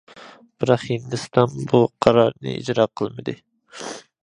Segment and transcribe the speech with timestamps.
[0.63, 3.39] بىراق، ھىندىستان بۇ قارارنى ئىجرا قىلمىدى.